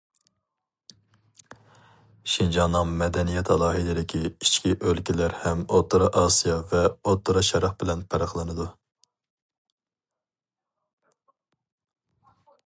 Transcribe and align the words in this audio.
شىنجاڭنىڭ 2.35 2.93
مەدەنىيەت 3.01 3.51
ئالاھىدىلىكى 3.55 4.21
ئىچكى 4.29 4.73
ئۆلكىلەر 4.93 5.35
ھەم 5.43 5.61
ئوتتۇرا 5.77 6.09
ئاسىيا 6.23 6.57
ۋە 6.73 6.81
ئوتتۇرا 6.89 7.45
شەرق 7.51 7.77
بىلەن 7.85 8.03
پەرقلىنىدۇ. 8.15 8.69